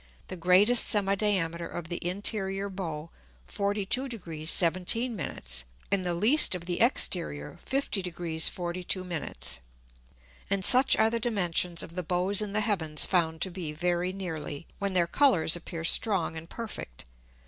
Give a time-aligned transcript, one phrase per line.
[0.29, 3.11] the greatest Semi diameter of the interior Bow
[3.45, 4.47] 42 Degr.
[4.47, 5.39] 17 Min.
[5.91, 8.49] and the least of the exterior 50 Degr.
[8.49, 9.31] 42 Min.
[10.49, 14.11] And such are the Dimensions of the Bows in the Heavens found to be very
[14.11, 17.05] nearly, when their Colours appear strong and perfect.